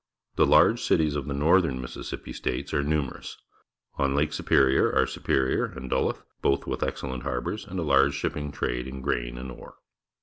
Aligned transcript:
The 0.35 0.47
large 0.47 0.81
cities 0.81 1.15
of 1.15 1.27
the 1.27 1.33
Northern 1.35 1.79
Mississippi 1.79 2.33
States 2.33 2.73
are 2.73 2.81
numerous. 2.81 3.37
On 3.99 4.15
Lake 4.15 4.33
Superior 4.33 4.91
are 4.91 5.05
Superior 5.05 5.65
and 5.65 5.91
Duluth, 5.91 6.23
both 6.41 6.65
with 6.65 6.81
excellent 6.81 7.21
harbours 7.21 7.67
and 7.67 7.77
a 7.79 7.83
large 7.83 8.15
shipping 8.15 8.51
trade 8.51 8.87
in 8.87 9.01
grain 9.01 9.37
and 9.37 9.51
ore. 9.51 9.75